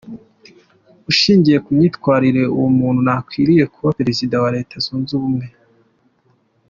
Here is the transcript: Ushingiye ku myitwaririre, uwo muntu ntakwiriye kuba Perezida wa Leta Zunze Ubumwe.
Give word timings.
Ushingiye 1.11 1.57
ku 1.63 1.69
myitwaririre, 1.77 2.47
uwo 2.57 2.69
muntu 2.79 2.99
ntakwiriye 3.05 3.63
kuba 3.73 3.95
Perezida 3.99 4.35
wa 4.43 4.49
Leta 4.55 4.75
Zunze 4.85 5.11
Ubumwe. 5.17 5.47